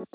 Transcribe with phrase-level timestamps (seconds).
[0.00, 0.08] Nah,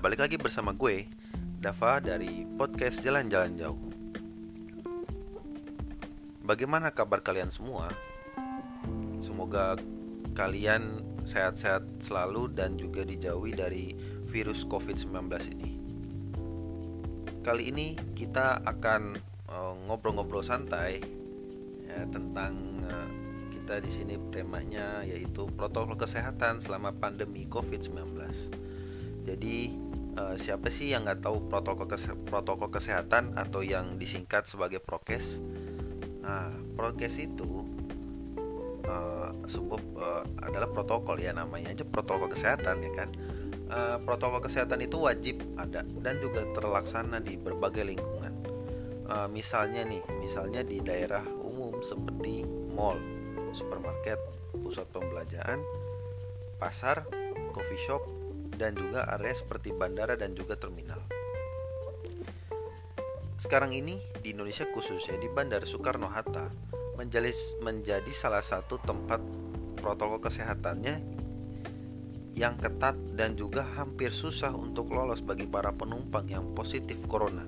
[0.00, 1.04] balik lagi bersama gue,
[1.60, 3.76] Dava dari podcast Jalan-Jalan Jauh.
[6.40, 7.92] Bagaimana kabar kalian semua?
[9.20, 9.76] Semoga
[10.32, 13.92] kalian sehat-sehat selalu dan juga dijauhi dari
[14.30, 15.10] virus COVID-19
[15.58, 15.70] ini.
[17.42, 19.18] Kali ini kita akan
[19.50, 21.02] eh, ngobrol-ngobrol santai
[21.82, 22.54] ya, tentang
[22.86, 23.08] uh,
[23.50, 28.14] kita di sini temanya yaitu protokol kesehatan selama pandemi COVID-19
[29.24, 29.70] jadi
[30.16, 35.38] uh, siapa sih yang nggak tahu protokol kese protokol kesehatan atau yang disingkat sebagai prokes?
[36.24, 37.64] Nah, prokes itu
[38.88, 43.10] uh, sebuah uh, adalah protokol ya namanya aja protokol kesehatan ya kan.
[43.70, 48.34] Uh, protokol kesehatan itu wajib ada dan juga terlaksana di berbagai lingkungan.
[49.06, 52.42] Uh, misalnya nih, misalnya di daerah umum seperti
[52.74, 52.98] mall,
[53.54, 54.18] supermarket,
[54.58, 55.62] pusat pembelajaran,
[56.58, 57.06] pasar,
[57.54, 58.02] coffee shop,
[58.58, 60.98] dan juga area seperti bandara dan juga terminal.
[63.40, 66.52] Sekarang ini di Indonesia khususnya di Bandara Soekarno-Hatta
[67.00, 67.32] menjadi,
[67.64, 69.16] menjadi salah satu tempat
[69.80, 71.00] protokol kesehatannya
[72.40, 77.44] yang ketat dan juga hampir susah untuk lolos bagi para penumpang yang positif corona.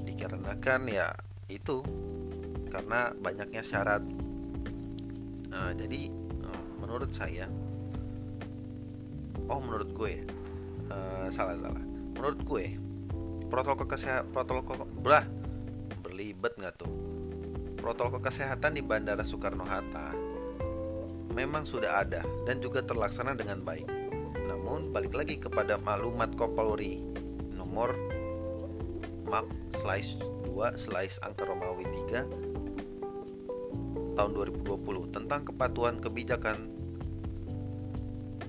[0.00, 1.12] Dikarenakan ya
[1.52, 1.84] itu
[2.72, 4.00] karena banyaknya syarat.
[5.52, 7.44] Nah, jadi eh, menurut saya
[9.46, 10.14] oh menurut gue
[10.90, 11.82] uh, salah salah
[12.16, 12.64] menurut gue
[13.46, 15.26] protokol kesehatan protokol belah
[16.02, 16.90] berlibet nggak tuh
[17.78, 20.14] protokol kesehatan di Bandara Soekarno Hatta
[21.30, 23.95] memang sudah ada dan juga terlaksana dengan baik
[24.76, 27.00] namun balik lagi kepada maklumat Kopolri
[27.56, 27.96] nomor
[29.24, 36.68] Mak slice 2 slice angka Romawi 3 tahun 2020 tentang kepatuhan kebijakan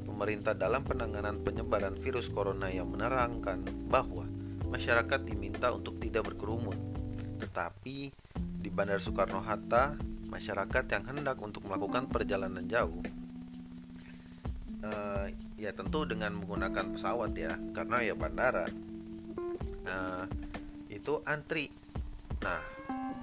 [0.04, 4.28] pemerintah dalam penanganan penyebaran virus corona yang menerangkan bahwa
[4.68, 6.76] masyarakat diminta untuk tidak berkerumun.
[7.40, 9.96] Tetapi di Bandara Soekarno-Hatta,
[10.28, 13.00] masyarakat yang hendak untuk melakukan perjalanan jauh
[14.84, 18.66] uh, ya tentu dengan menggunakan pesawat ya, karena ya bandara
[19.88, 20.26] uh,
[20.92, 21.72] itu antri.
[22.44, 22.62] Nah,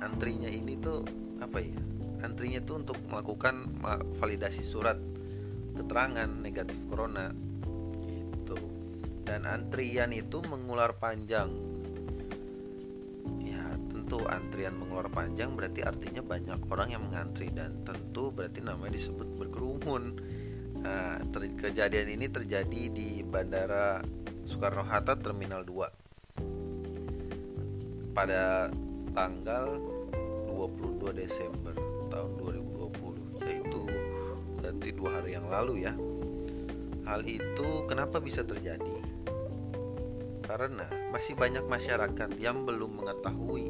[0.02, 1.04] antrinya ini tuh
[1.38, 1.78] apa ya?
[2.24, 3.84] Antrinya tuh untuk melakukan
[4.16, 4.96] validasi surat
[5.74, 7.34] keterangan negatif corona
[8.06, 8.56] itu
[9.26, 11.50] dan antrian itu mengular panjang
[13.42, 18.94] ya tentu antrian mengular panjang berarti artinya banyak orang yang mengantri dan tentu berarti namanya
[18.94, 20.02] disebut berkerumun
[20.84, 24.04] nah, kejadian ini terjadi di bandara
[24.44, 26.04] Soekarno Hatta Terminal 2
[28.14, 28.70] pada
[29.10, 29.74] tanggal
[30.46, 31.74] 22 Desember
[32.12, 33.82] tahun 2020 yaitu
[34.60, 35.92] berarti dua hari yang lalu ya.
[37.04, 39.02] Hal itu kenapa bisa terjadi?
[40.44, 43.68] Karena masih banyak masyarakat yang belum mengetahui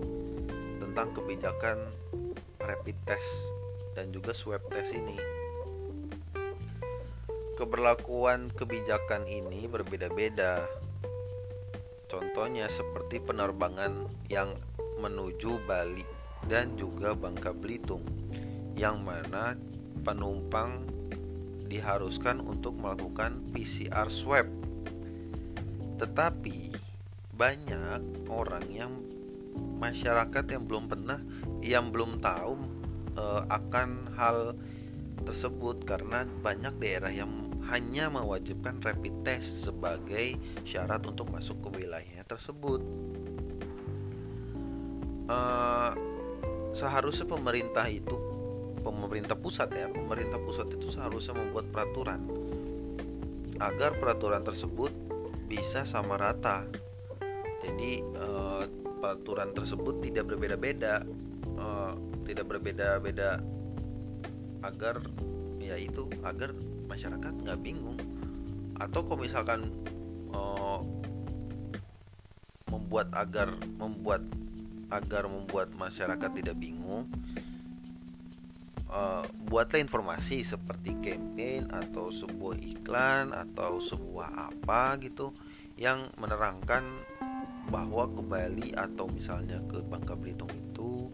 [0.79, 1.91] tentang kebijakan
[2.63, 3.51] rapid test
[3.99, 5.44] dan juga swab test ini.
[7.55, 10.67] Keberlakuan kebijakan ini berbeda-beda.
[12.11, 14.59] Contohnya seperti penerbangan yang
[14.99, 16.03] menuju Bali
[16.51, 18.03] dan juga Bangka Belitung
[18.75, 19.55] yang mana
[20.03, 20.83] penumpang
[21.71, 24.51] diharuskan untuk melakukan PCR swab.
[25.99, 26.75] Tetapi
[27.35, 28.93] banyak orang yang
[29.79, 31.23] masyarakat yang belum pernah
[31.63, 32.55] yang belum tahu
[33.15, 34.59] e, akan hal
[35.25, 40.37] tersebut karena banyak daerah yang hanya mewajibkan rapid test sebagai
[40.67, 42.85] syarat untuk masuk ke wilayah tersebut.
[45.25, 45.39] E,
[46.75, 48.35] seharusnya pemerintah itu
[48.85, 52.21] pemerintah pusat ya pemerintah pusat itu seharusnya membuat peraturan
[53.57, 54.93] agar peraturan tersebut
[55.49, 56.69] bisa sama rata
[57.65, 58.65] jadi eh,
[59.01, 61.01] peraturan tersebut tidak berbeda-beda
[61.57, 61.93] eh,
[62.29, 63.41] tidak berbeda-beda
[64.61, 65.01] agar
[65.61, 66.53] ya itu agar
[66.95, 67.99] masyarakat nggak bingung.
[68.79, 69.75] Atau kalau misalkan
[70.31, 70.81] eh,
[72.71, 74.23] membuat agar membuat
[74.95, 77.11] agar membuat masyarakat tidak bingung
[78.87, 85.35] uh, buatlah informasi seperti campaign atau sebuah iklan atau sebuah apa gitu
[85.75, 86.85] yang menerangkan
[87.75, 91.11] bahwa ke Bali atau misalnya ke Bangka Belitung itu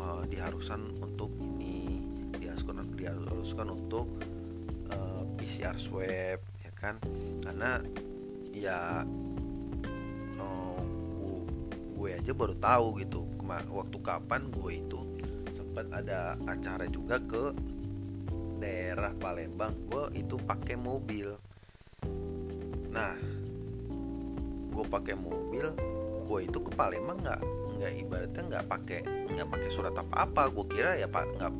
[0.00, 2.04] uh, diharuskan untuk ini
[2.40, 4.08] diharuskan untuk
[4.92, 6.98] uh, PCR swab ya kan?
[7.44, 7.80] Karena
[8.52, 9.04] ya
[11.94, 13.24] gue aja baru tahu gitu.
[13.48, 15.00] Waktu kapan gue itu
[15.56, 17.56] sempat ada acara juga ke
[18.60, 19.72] daerah Palembang.
[19.88, 21.32] Gue itu pakai mobil.
[22.92, 23.16] Nah
[24.74, 25.64] gue pakai mobil
[26.24, 27.40] gue itu ke Palembang nggak
[27.78, 31.52] nggak ibaratnya nggak pakai nggak pakai surat apa apa gue kira ya pak nggak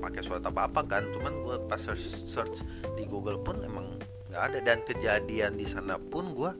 [0.00, 1.08] pakai surat apa apa kan.
[1.10, 2.62] Cuman gue pas search,
[2.96, 3.96] di Google pun emang
[4.32, 4.58] nggak ada.
[4.62, 6.52] Dan kejadian di sana pun gue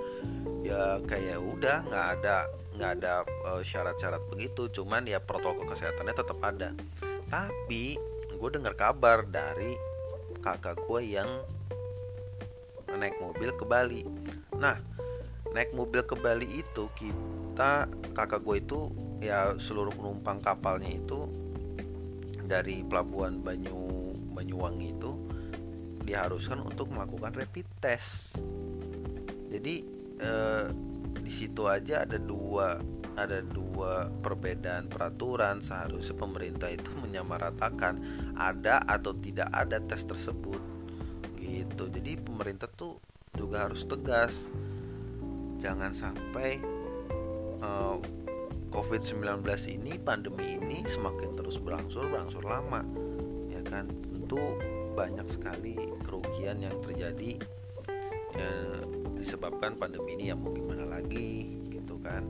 [0.67, 2.37] ya kayak udah nggak ada
[2.77, 3.13] nggak ada
[3.49, 4.69] uh, syarat-syarat begitu.
[4.71, 6.73] Cuman ya protokol kesehatannya tetap ada.
[7.27, 7.97] Tapi
[8.37, 9.75] gue dengar kabar dari
[10.45, 11.29] kakak gue yang
[12.97, 14.05] naik mobil ke Bali.
[14.57, 14.79] Nah
[15.57, 18.93] naik mobil ke Bali itu kita kakak gue itu
[19.25, 21.46] ya seluruh penumpang kapalnya itu
[22.47, 25.13] dari pelabuhan Banyu Banyuwangi itu
[26.07, 28.39] diharuskan untuk melakukan rapid test.
[29.51, 29.83] Jadi
[30.23, 30.67] eh,
[31.17, 32.79] di situ aja ada dua
[33.17, 37.97] ada dua perbedaan peraturan seharusnya pemerintah itu menyamaratakan
[38.37, 40.61] ada atau tidak ada tes tersebut
[41.41, 41.89] gitu.
[41.89, 43.01] Jadi pemerintah tuh
[43.33, 44.53] juga harus tegas.
[45.57, 46.61] Jangan sampai
[47.65, 47.97] eh,
[48.71, 52.83] COVID-19 ini pandemi ini semakin terus berangsur berangsur lama
[53.51, 53.89] ya kan?
[54.03, 54.39] Tentu
[54.97, 57.37] banyak sekali kerugian yang terjadi
[58.33, 58.51] ya,
[59.17, 62.25] disebabkan pandemi ini ya mau gimana lagi gitu kan?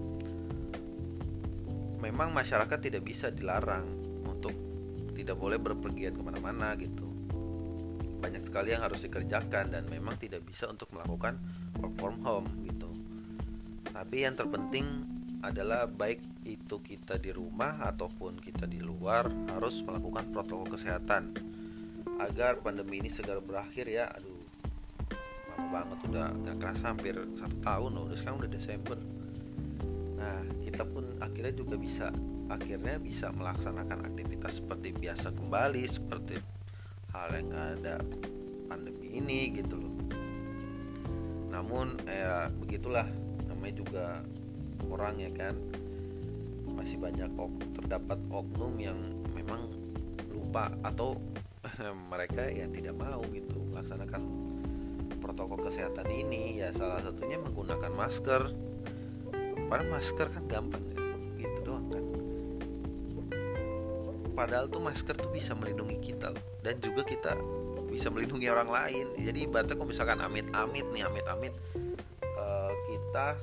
[2.02, 3.86] Memang masyarakat tidak bisa dilarang
[4.28, 4.52] untuk
[5.16, 7.08] tidak boleh berpergian ke mana-mana gitu.
[8.20, 11.40] Banyak sekali yang harus dikerjakan dan memang tidak bisa untuk melakukan
[11.80, 12.92] work from home gitu.
[13.88, 15.15] Tapi yang terpenting
[15.50, 21.34] adalah baik itu kita di rumah ataupun kita di luar harus melakukan protokol kesehatan.
[22.16, 24.10] Agar pandemi ini segera berakhir ya.
[24.10, 24.36] Aduh
[25.56, 28.98] lama banget udah nggak kerasa hampir satu tahun loh udah sekarang udah Desember.
[30.20, 32.12] Nah kita pun akhirnya juga bisa
[32.52, 36.36] akhirnya bisa melaksanakan aktivitas seperti biasa kembali seperti
[37.10, 37.96] hal yang ada
[38.68, 39.94] pandemi ini gitu loh.
[41.48, 43.08] Namun ya begitulah
[43.48, 44.04] namanya juga
[44.88, 45.54] orang ya kan?
[46.76, 48.98] Masih banyak ok terdapat oknum yang
[49.32, 49.70] memang
[50.32, 51.16] lupa atau
[52.12, 54.22] mereka yang tidak mau gitu melaksanakan
[55.18, 56.62] protokol kesehatan ini.
[56.62, 58.52] Ya salah satunya menggunakan masker.
[59.66, 60.98] Padahal masker kan gampang ya.
[61.42, 62.04] Gitu doang kan?
[64.36, 66.44] Padahal tuh masker tuh bisa melindungi kita loh.
[66.60, 67.34] Dan juga kita
[67.88, 69.06] bisa melindungi orang lain.
[69.16, 71.54] Jadi ibaratnya kalau misalkan amit-amit nih amit-amit
[72.36, 73.40] uh, kita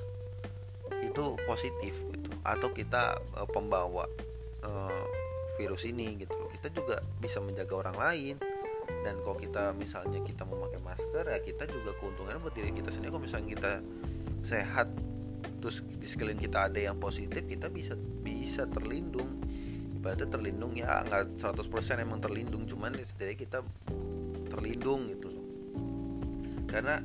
[1.14, 2.34] itu positif gitu.
[2.42, 4.10] Atau kita uh, pembawa
[4.66, 5.06] uh,
[5.54, 6.50] virus ini gitu loh.
[6.50, 8.36] Kita juga bisa menjaga orang lain.
[9.06, 13.14] Dan kalau kita misalnya kita memakai masker ya kita juga keuntungannya buat diri kita sendiri.
[13.14, 13.72] Kalau misalnya kita
[14.42, 14.90] sehat
[15.62, 19.38] terus di sekeliling kita ada yang positif kita bisa bisa terlindung.
[19.94, 22.66] Ibaratnya terlindung ya nggak 100% emang terlindung.
[22.66, 23.58] Cuman setidaknya kita
[24.50, 25.46] terlindung gitu loh.
[26.66, 26.98] Karena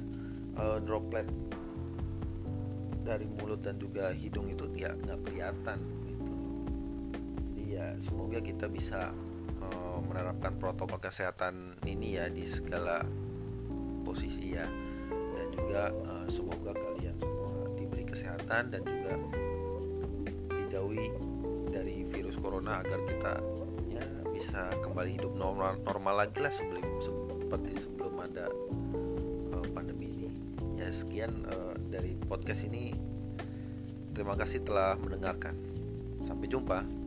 [0.58, 1.30] uh, droplet
[3.10, 6.36] dari mulut dan juga hidung itu ya nggak kelihatan gitu.
[7.42, 9.10] Jadi ya semoga kita bisa
[10.10, 13.06] menerapkan protokol kesehatan ini ya di segala
[14.06, 14.66] posisi ya.
[15.10, 19.14] Dan juga uh, semoga kalian semua diberi kesehatan dan juga
[20.52, 21.10] dijauhi
[21.72, 23.34] dari virus corona agar kita
[23.94, 28.52] ya bisa kembali hidup normal normal lagi lah sebelum seperti sebelum ada
[30.92, 32.94] sekian uh, dari podcast ini.
[34.14, 35.56] Terima kasih telah mendengarkan.
[36.26, 36.99] Sampai jumpa